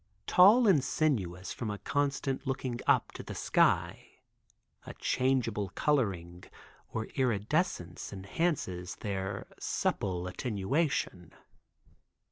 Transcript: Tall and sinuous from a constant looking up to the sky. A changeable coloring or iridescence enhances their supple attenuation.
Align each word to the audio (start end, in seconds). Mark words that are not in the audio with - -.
Tall 0.25 0.67
and 0.67 0.83
sinuous 0.83 1.53
from 1.53 1.69
a 1.69 1.77
constant 1.77 2.47
looking 2.47 2.79
up 2.87 3.11
to 3.11 3.21
the 3.21 3.35
sky. 3.35 4.13
A 4.83 4.95
changeable 4.95 5.69
coloring 5.75 6.43
or 6.91 7.05
iridescence 7.13 8.11
enhances 8.11 8.95
their 8.95 9.45
supple 9.59 10.25
attenuation. 10.25 11.33